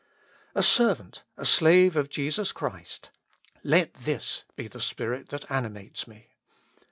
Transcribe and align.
A 0.55 0.63
servant, 0.63 1.21
a 1.37 1.45
slave 1.45 1.95
of 1.95 2.09
Jesus 2.09 2.51
Christ,— 2.51 3.11
let 3.63 3.93
this 3.93 4.45
be 4.55 4.67
the 4.67 4.81
spirit 4.81 5.29
that 5.29 5.45
animates 5.51 6.07
me. 6.07 6.31